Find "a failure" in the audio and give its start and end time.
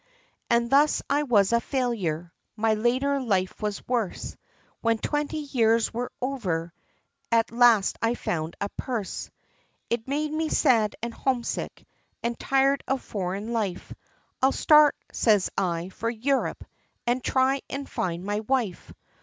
1.53-2.33